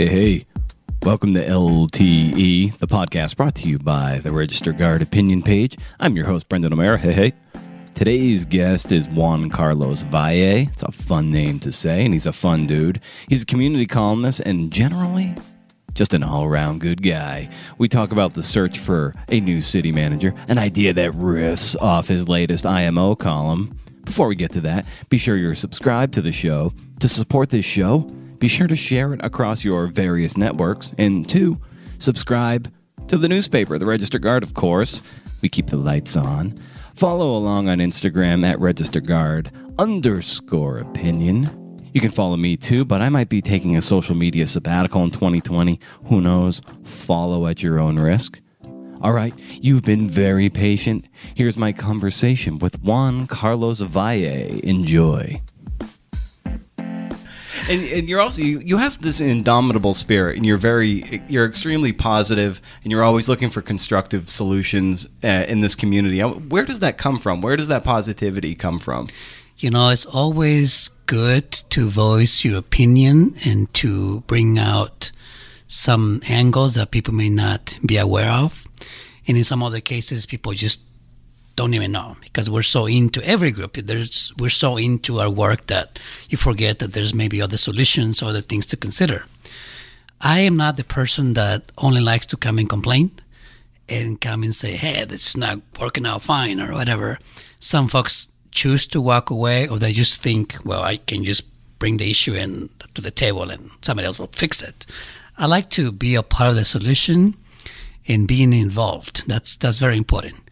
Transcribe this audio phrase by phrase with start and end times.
[0.00, 0.46] Hey, hey.
[1.02, 5.76] Welcome to LTE, the podcast brought to you by the Register Guard opinion page.
[5.98, 6.96] I'm your host, Brendan O'Mara.
[6.96, 7.32] Hey, hey.
[7.94, 10.68] Today's guest is Juan Carlos Valle.
[10.72, 13.02] It's a fun name to say, and he's a fun dude.
[13.28, 15.34] He's a community columnist and generally
[15.92, 17.50] just an all around good guy.
[17.76, 22.08] We talk about the search for a new city manager, an idea that riffs off
[22.08, 23.78] his latest IMO column.
[24.04, 26.72] Before we get to that, be sure you're subscribed to the show.
[27.00, 28.06] To support this show,
[28.40, 30.92] be sure to share it across your various networks.
[30.98, 31.60] And two,
[31.98, 32.72] subscribe
[33.06, 35.02] to the newspaper, the Register Guard, of course.
[35.42, 36.54] We keep the lights on.
[36.96, 41.48] Follow along on Instagram at Register Guard underscore opinion.
[41.92, 45.10] You can follow me too, but I might be taking a social media sabbatical in
[45.10, 45.78] 2020.
[46.06, 46.62] Who knows?
[46.84, 48.40] Follow at your own risk.
[49.02, 51.06] All right, you've been very patient.
[51.34, 54.60] Here's my conversation with Juan Carlos Valle.
[54.62, 55.40] Enjoy.
[57.70, 61.92] And, and you're also you, you have this indomitable spirit, and you're very you're extremely
[61.92, 66.20] positive, and you're always looking for constructive solutions uh, in this community.
[66.20, 67.42] Where does that come from?
[67.42, 69.06] Where does that positivity come from?
[69.58, 75.12] You know, it's always good to voice your opinion and to bring out
[75.68, 78.66] some angles that people may not be aware of.
[79.28, 80.80] And in some other cases, people just
[81.56, 83.74] don't even know because we're so into every group.
[83.74, 85.98] There's we're so into our work that
[86.28, 89.24] you forget that there's maybe other solutions or other things to consider.
[90.20, 93.10] I am not the person that only likes to come and complain
[93.88, 97.18] and come and say, "Hey, it's not working out fine" or whatever.
[97.58, 101.44] Some folks choose to walk away or they just think, well, I can just
[101.78, 104.86] bring the issue in to the table and somebody else will fix it.
[105.38, 107.36] I like to be a part of the solution
[108.06, 109.26] and being involved.
[109.26, 110.49] That's that's very important.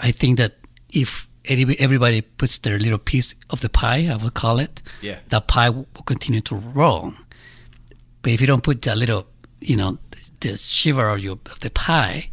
[0.00, 0.56] I think that
[0.90, 5.18] if everybody puts their little piece of the pie, I would call it, yeah.
[5.28, 7.12] the pie will continue to roll.
[8.22, 9.26] But if you don't put that little,
[9.60, 9.98] you know,
[10.40, 12.30] the shiver of, your, of the pie,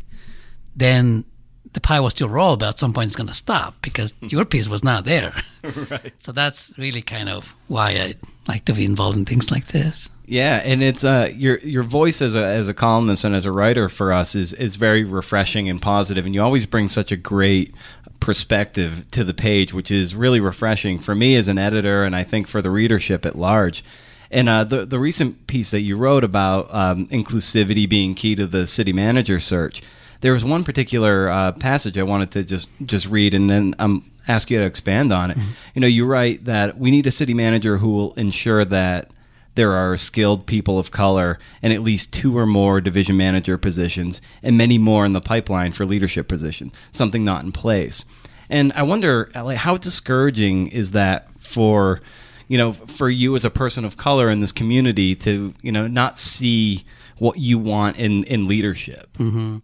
[0.76, 1.26] then
[1.74, 4.28] the pie will still roll, but at some point it's going to stop because hmm.
[4.28, 5.34] your piece was not there.
[5.64, 6.14] right.
[6.18, 8.16] So that's really kind of why I
[8.48, 10.10] like to be involved in things like this.
[10.32, 13.52] Yeah, and it's uh your your voice as a as a columnist and as a
[13.52, 17.18] writer for us is is very refreshing and positive, and you always bring such a
[17.18, 17.76] great
[18.22, 22.24] perspective to the page, which is really refreshing for me as an editor, and I
[22.24, 23.84] think for the readership at large.
[24.32, 28.48] And uh, the the recent piece that you wrote about um, inclusivity being key to
[28.48, 29.82] the city manager search
[30.22, 34.10] there was one particular uh, passage I wanted to just just read, and then I'm
[34.30, 35.38] ask you to expand on it.
[35.38, 35.52] Mm-hmm.
[35.74, 39.12] You know, you write that we need a city manager who will ensure that
[39.56, 44.22] there are skilled people of color and at least two or more division manager positions
[44.42, 48.06] and many more in the pipeline for leadership positions, something not in place
[48.52, 52.02] and i wonder like how discouraging is that for
[52.48, 55.88] you know for you as a person of color in this community to you know
[55.88, 56.86] not see
[57.18, 59.58] what you want in in leadership mm-hmm.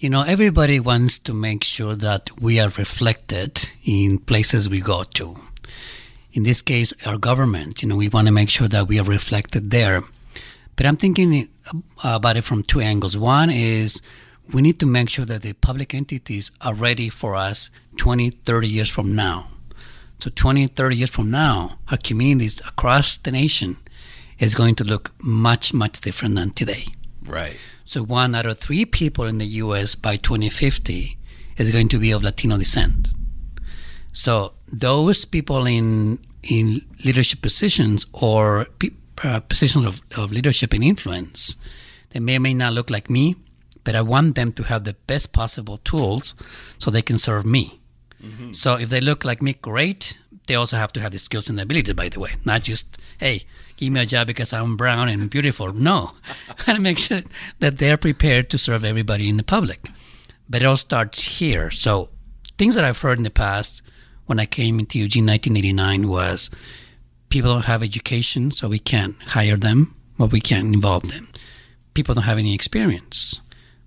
[0.00, 5.02] You know, everybody wants to make sure that we are reflected in places we go
[5.02, 5.34] to.
[6.38, 9.02] In this case, our government, you know, we want to make sure that we are
[9.02, 10.02] reflected there.
[10.76, 13.18] But I'm thinking uh, about it from two angles.
[13.18, 14.00] One is
[14.52, 18.68] we need to make sure that the public entities are ready for us 20, 30
[18.68, 19.48] years from now.
[20.20, 23.76] So 20, 30 years from now, our communities across the nation
[24.38, 26.84] is going to look much, much different than today.
[27.20, 27.56] Right.
[27.84, 29.96] So one out of three people in the U.S.
[29.96, 31.18] by 2050
[31.56, 33.08] is going to be of Latino descent.
[34.12, 38.66] So those people in in leadership positions or
[39.24, 41.56] uh, positions of, of leadership and influence,
[42.10, 43.36] they may or may not look like me,
[43.84, 46.34] but I want them to have the best possible tools
[46.78, 47.80] so they can serve me.
[48.22, 48.52] Mm-hmm.
[48.52, 50.18] So if they look like me, great.
[50.46, 52.96] They also have to have the skills and the ability, by the way, not just
[53.18, 53.44] hey,
[53.76, 55.72] give me a job because I'm brown and beautiful.
[55.72, 56.12] No,
[56.48, 57.22] I want to make sure
[57.58, 59.80] that they're prepared to serve everybody in the public.
[60.48, 61.70] But it all starts here.
[61.70, 62.08] So
[62.56, 63.82] things that I've heard in the past
[64.28, 66.50] when I came into Eugene 1989 was
[67.28, 71.28] people don't have education, so we can't hire them, but we can't involve them.
[71.94, 73.40] People don't have any experience.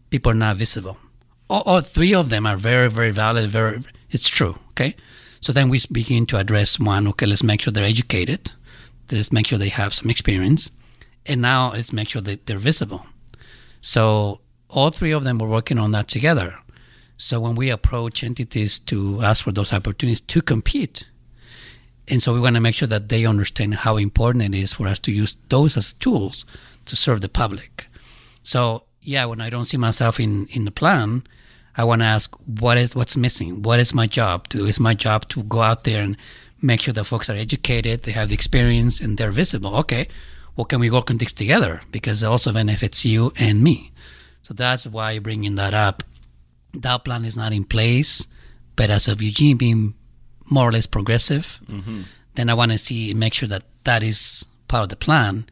[0.09, 0.97] People are not visible.
[1.49, 3.49] All, all three of them are very, very valid.
[3.49, 4.57] Very, it's true.
[4.71, 4.95] Okay.
[5.39, 7.07] So then we begin to address one.
[7.07, 8.51] Okay, let's make sure they're educated
[9.11, 10.69] let's make sure they have some experience.
[11.25, 13.05] And now let's make sure that they're visible.
[13.81, 16.57] So all three of them were working on that together.
[17.21, 21.07] So when we approach entities to ask for those opportunities to compete,
[22.07, 24.87] and so we want to make sure that they understand how important it is for
[24.87, 26.45] us to use those as tools
[26.87, 27.85] to serve the public.
[28.41, 31.23] So yeah, when I don't see myself in, in the plan,
[31.77, 33.61] I want to ask what is what's missing.
[33.61, 34.65] What is my job to do?
[34.65, 36.17] Is my job to go out there and
[36.59, 39.75] make sure that folks are educated, they have the experience, and they're visible.
[39.77, 40.07] Okay,
[40.55, 41.83] what can we work on this together?
[41.91, 43.91] Because it also benefits you and me.
[44.41, 46.01] So that's why bringing that up.
[46.73, 48.25] That plan is not in place,
[48.75, 49.93] but as of Eugene being
[50.49, 52.03] more or less progressive, mm-hmm.
[52.35, 55.45] then I want to see make sure that that is part of the plan.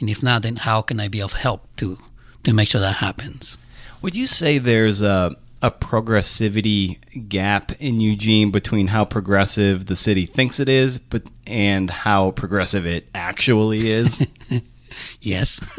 [0.00, 1.98] And if not, then how can I be of help to
[2.42, 3.56] to make sure that happens?
[4.02, 10.26] Would you say there's a a progressivity gap in Eugene between how progressive the city
[10.26, 14.20] thinks it is, but and how progressive it actually is?
[15.20, 15.62] yes,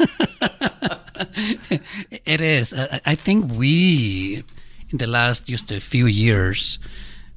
[2.24, 2.74] it is.
[2.74, 4.42] I think we,
[4.90, 6.78] in the last just a few years,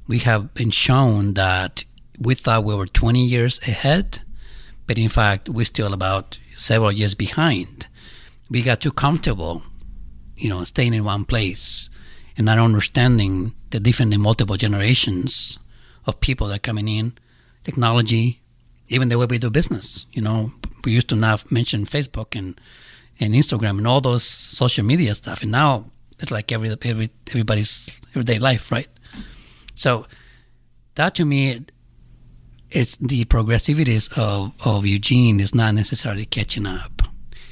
[0.06, 1.84] we have been shown that
[2.18, 4.20] we thought we were 20 years ahead,
[4.86, 7.86] but in fact, we're still about several years behind.
[8.50, 9.62] We got too comfortable,
[10.36, 11.88] you know, staying in one place
[12.36, 15.58] and not understanding the different and multiple generations
[16.06, 17.14] of people that are coming in,
[17.64, 18.40] technology,
[18.88, 20.06] even the way we do business.
[20.12, 20.52] You know,
[20.84, 22.60] we used to not mention Facebook and
[23.22, 27.90] and Instagram and all those social media stuff, and now it's like every every everybody's
[28.10, 28.88] everyday life, right?
[29.74, 30.06] So
[30.94, 31.64] that to me,
[32.70, 37.02] it's the progressivities of of Eugene is not necessarily catching up.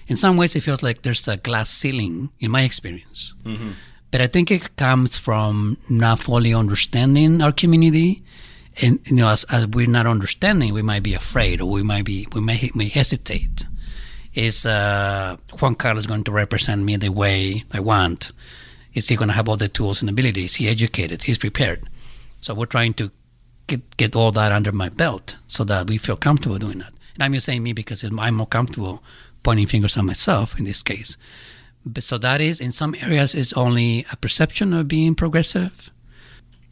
[0.07, 3.35] In some ways, it feels like there's a glass ceiling in my experience.
[3.45, 3.73] Mm-hmm
[4.11, 8.23] but I think it comes from not fully understanding our community.
[8.81, 12.05] And you know, as, as we're not understanding, we might be afraid, or we might
[12.05, 13.67] be we may may hesitate.
[14.39, 18.33] Is uh, Juan Carlos going to represent me the way I want?
[18.95, 20.57] Is he going to have all the tools and abilities?
[20.57, 21.25] He educated?
[21.25, 21.89] He's prepared.
[22.41, 23.11] So we're trying to
[23.67, 26.93] get get all that under my belt so that we feel comfortable doing that.
[27.15, 29.03] And I'm just saying me because I'm more comfortable
[29.43, 31.17] pointing fingers at myself in this case
[32.01, 35.91] so that is in some areas is only a perception of being progressive.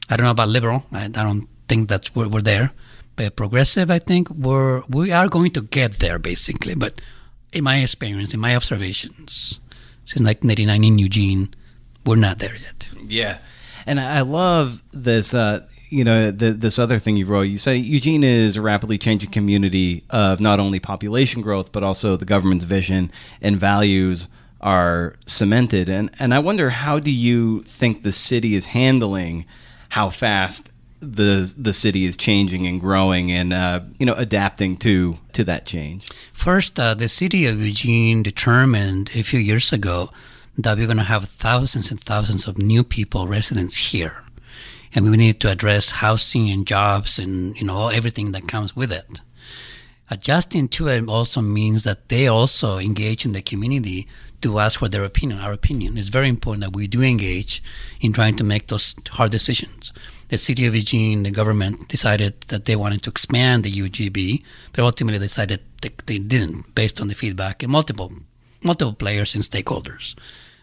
[0.09, 0.85] I don't know about liberal.
[0.93, 2.73] I, I don't think that we're, we're, there.
[3.17, 6.75] But progressive, I think we're we are going to get there basically.
[6.75, 7.01] But
[7.57, 9.61] in my experience, in my observations,
[10.05, 11.55] since 1989 in Eugene,
[12.05, 12.89] we're not there yet.
[13.09, 13.39] Yeah,
[13.87, 15.33] and I love this.
[15.33, 17.43] Uh, you know, the, this other thing you wrote.
[17.43, 22.17] You say Eugene is a rapidly changing community of not only population growth but also
[22.17, 24.27] the government's vision and values
[24.61, 25.89] are cemented.
[25.89, 29.47] And, and I wonder how do you think the city is handling
[29.91, 35.19] how fast the the city is changing and growing and uh, you know adapting to
[35.33, 36.11] to that change.
[36.33, 40.11] First, uh, the city of Eugene determined a few years ago
[40.57, 44.25] that we're going to have thousands and thousands of new people residents here,
[44.95, 48.93] and we need to address housing and jobs and you know everything that comes with
[48.93, 49.21] it.
[50.09, 54.07] Adjusting to it also means that they also engage in the community
[54.41, 55.99] to ask for their opinion, our opinion.
[55.99, 57.63] It's very important that we do engage
[58.01, 59.93] in trying to make those hard decisions.
[60.29, 64.43] The city of Eugene, the government decided that they wanted to expand the UGB,
[64.73, 68.13] but ultimately decided they, they didn't, based on the feedback and multiple
[68.63, 70.17] multiple players and stakeholders.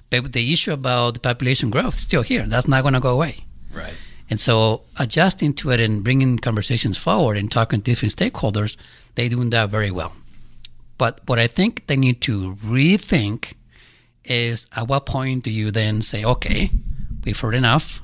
[0.10, 2.46] But the issue about the population growth is still here.
[2.46, 3.46] That's not going to go away.
[3.72, 3.94] Right.
[4.30, 8.78] And so adjusting to it and bringing conversations forward and talking to different stakeholders,
[9.16, 10.14] they're doing that very well.
[10.98, 13.54] But what I think they need to rethink
[14.24, 16.72] is at what point do you then say, okay,
[17.24, 18.02] we've heard enough,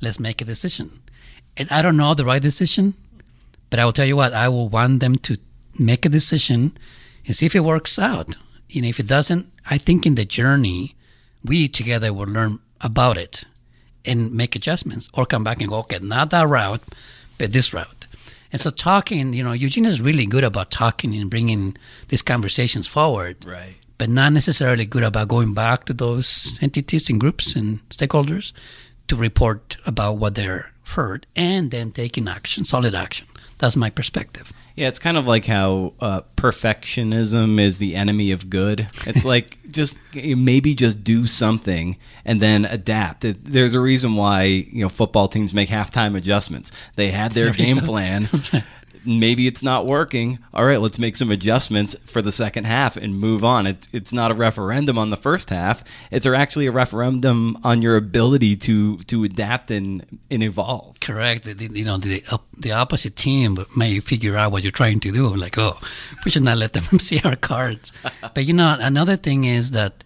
[0.00, 1.00] let's make a decision?
[1.56, 2.94] And I don't know the right decision,
[3.68, 5.36] but I will tell you what, I will want them to
[5.78, 6.76] make a decision
[7.26, 8.36] and see if it works out.
[8.68, 10.94] You know, if it doesn't, I think in the journey,
[11.44, 13.44] we together will learn about it
[14.04, 16.82] and make adjustments or come back and go, okay, not that route,
[17.38, 18.06] but this route.
[18.52, 21.76] And so talking, you know, Eugene is really good about talking and bringing
[22.08, 23.44] these conversations forward.
[23.44, 28.54] Right but not necessarily good about going back to those entities and groups and stakeholders
[29.10, 33.26] to report about what they're heard and then taking action, solid action.
[33.58, 34.52] That's my perspective.
[34.76, 38.88] Yeah, it's kind of like how uh, perfectionism is the enemy of good.
[39.06, 43.26] It's like just maybe just do something and then adapt.
[43.26, 46.70] There's a reason why you know football teams make halftime adjustments.
[46.94, 48.28] They had their game plan
[49.04, 50.38] maybe it's not working.
[50.52, 53.66] All right, let's make some adjustments for the second half and move on.
[53.66, 55.82] It, it's not a referendum on the first half.
[56.10, 61.00] It's actually a referendum on your ability to to adapt and, and evolve.
[61.00, 61.46] Correct.
[61.46, 62.22] You know, the
[62.56, 65.34] the opposite team may figure out what you're trying to do.
[65.34, 65.78] Like, oh,
[66.24, 67.92] we should not let them see our cards.
[68.34, 70.04] but you know, another thing is that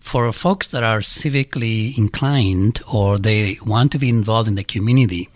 [0.00, 5.28] for folks that are civically inclined or they want to be involved in the community,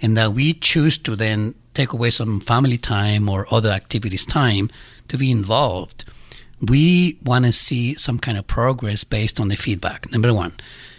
[0.00, 4.70] and that we choose to then take away some family time or other activities time
[5.08, 6.04] to be involved,
[6.60, 10.52] we want to see some kind of progress based on the feedback, number one.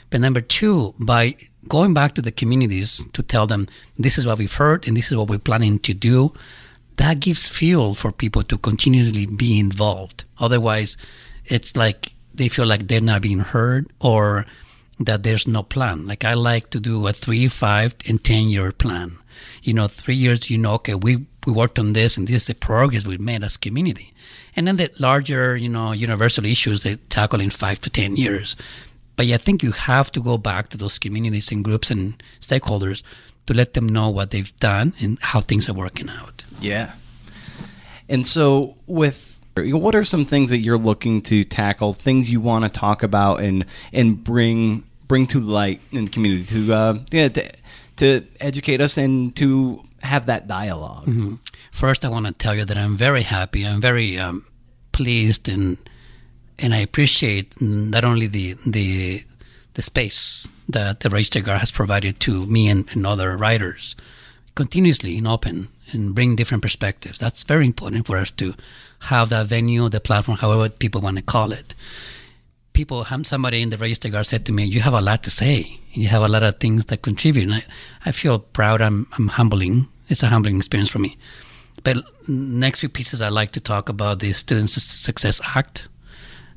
[0.09, 1.35] But number two, by
[1.67, 3.67] going back to the communities to tell them
[3.97, 6.33] this is what we've heard and this is what we're planning to do,
[6.97, 10.23] that gives fuel for people to continually be involved.
[10.39, 10.97] Otherwise,
[11.45, 14.45] it's like they feel like they're not being heard or
[14.99, 16.07] that there's no plan.
[16.07, 19.17] Like I like to do a three, five, and ten year plan.
[19.63, 22.47] You know, three years, you know, okay, we we worked on this, and this is
[22.47, 24.13] the progress we made as community.
[24.55, 28.55] And then the larger, you know, universal issues they tackle in five to ten years.
[29.15, 33.01] But I think you have to go back to those communities and groups and stakeholders
[33.45, 36.43] to let them know what they've done and how things are working out.
[36.59, 36.93] Yeah.
[38.09, 41.93] And so, with what are some things that you're looking to tackle?
[41.93, 46.43] Things you want to talk about and and bring bring to light in the community
[46.45, 47.51] to uh, yeah to,
[47.97, 51.35] to educate us and to have that dialog mm-hmm.
[51.71, 53.67] First, I want to tell you that I'm very happy.
[53.67, 54.45] I'm very um,
[54.93, 55.77] pleased and
[56.57, 59.25] and I appreciate not only the the
[59.73, 61.09] the space that the
[61.43, 63.95] Guard has provided to me and, and other writers
[64.55, 67.17] continuously in open and bring different perspectives.
[67.17, 68.55] That's very important for us to
[68.99, 71.73] have that venue, the platform, however people want to call it.
[72.73, 75.79] People, somebody in the Register Guard said to me, "You have a lot to say.
[75.93, 77.63] You have a lot of things that contribute." And I,
[78.05, 78.81] I feel proud.
[78.81, 79.87] I'm, I'm humbling.
[80.09, 81.17] It's a humbling experience for me.
[81.83, 85.87] But next few pieces, I like to talk about the Student Success Act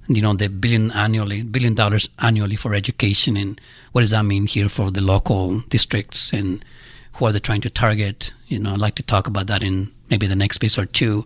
[0.09, 3.61] you know the billion annually billion dollars annually for education and
[3.93, 6.65] what does that mean here for the local districts and
[7.19, 9.91] who are they trying to target you know i'd like to talk about that in
[10.11, 11.25] maybe the next piece or two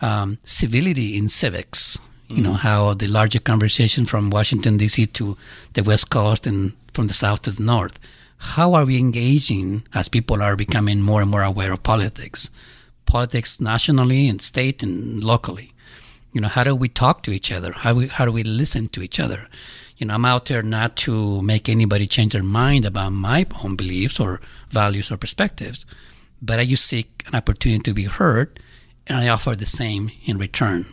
[0.00, 1.98] um, civility in civics
[2.28, 2.44] you mm-hmm.
[2.44, 5.36] know how the larger conversation from washington d.c to
[5.72, 7.98] the west coast and from the south to the north
[8.54, 12.50] how are we engaging as people are becoming more and more aware of politics
[13.06, 15.72] politics nationally and state and locally
[16.32, 17.72] you know, how do we talk to each other?
[17.72, 19.48] How we, how do we listen to each other?
[19.98, 23.76] You know, I'm out there not to make anybody change their mind about my own
[23.76, 24.40] beliefs or
[24.70, 25.84] values or perspectives,
[26.40, 28.60] but I just seek an opportunity to be heard,
[29.08, 30.86] and I offer the same in return.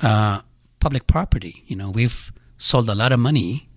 [0.00, 0.42] Uh,
[0.78, 3.68] public property, you know, we've sold a lot of money.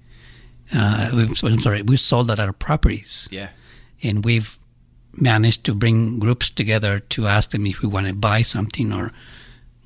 [0.71, 3.27] Uh, we've, I'm sorry, we've sold a lot of properties.
[3.31, 3.49] Yeah.
[4.03, 4.59] And we've
[5.13, 9.11] managed to bring groups together to ask them if we want to buy something or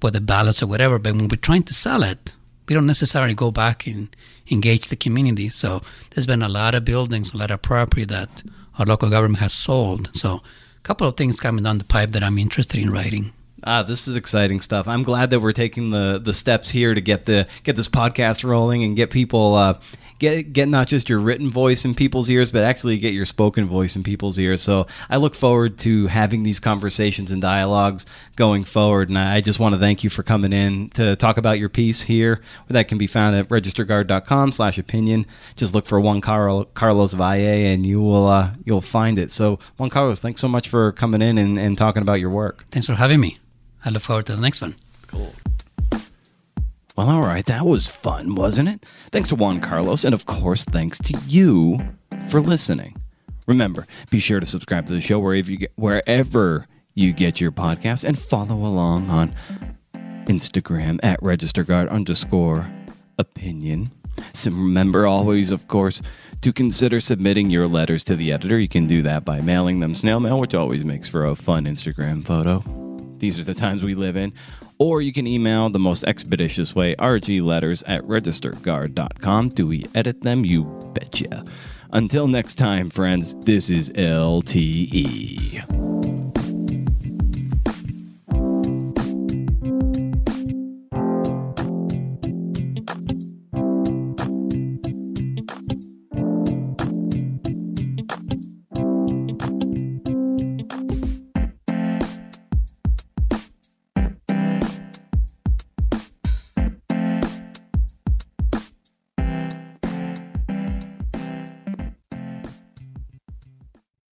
[0.01, 0.99] the ballots or whatever.
[0.99, 2.35] But when we're trying to sell it,
[2.67, 4.15] we don't necessarily go back and
[4.49, 5.49] engage the community.
[5.49, 8.43] So there's been a lot of buildings, a lot of property that
[8.77, 10.09] our local government has sold.
[10.13, 13.33] So a couple of things coming down the pipe that I'm interested in writing.
[13.65, 14.87] Ah, this is exciting stuff.
[14.87, 18.43] I'm glad that we're taking the the steps here to get the get this podcast
[18.43, 19.79] rolling and get people uh,
[20.19, 23.67] get get not just your written voice in people's ears, but actually get your spoken
[23.67, 24.61] voice in people's ears.
[24.61, 28.05] So I look forward to having these conversations and dialogues
[28.35, 29.09] going forward.
[29.09, 32.01] And I just want to thank you for coming in to talk about your piece
[32.01, 32.41] here.
[32.67, 35.25] That can be found at registerguard.com slash opinion.
[35.55, 39.31] Just look for Juan Carlos Valle and you will uh, you'll find it.
[39.31, 42.65] So Juan Carlos, thanks so much for coming in and, and talking about your work.
[42.71, 43.37] Thanks for having me.
[43.85, 44.75] I look forward to the next one.
[45.07, 45.33] Cool.
[46.95, 48.85] Well, all right, that was fun, wasn't it?
[49.11, 51.79] Thanks to Juan Carlos, and of course, thanks to you
[52.29, 52.95] for listening.
[53.47, 57.51] Remember, be sure to subscribe to the show wherever you get, wherever you get your
[57.51, 59.35] podcast and follow along on
[60.27, 62.71] Instagram at registerguard underscore
[63.17, 63.91] opinion.
[64.33, 66.01] So remember always, of course,
[66.41, 68.59] to consider submitting your letters to the editor.
[68.59, 71.65] You can do that by mailing them snail mail, which always makes for a fun
[71.65, 72.82] Instagram photo.
[73.23, 74.33] These are the times we live in
[74.79, 79.47] or you can email the most expeditious way rgletters at registerguard.com.
[79.47, 80.43] Do we edit them?
[80.43, 81.45] You betcha.
[81.93, 85.92] Until next time, friends, this is LTE.